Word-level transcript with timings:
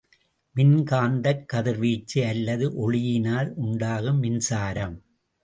மின்காந்தக் 0.55 1.43
கதிர்வீச்சு 1.45 2.25
அல்லது 2.25 2.65
ஒளியினால் 2.81 3.51
உண்டாகும் 3.57 4.19
மின்சாரம். 4.19 4.97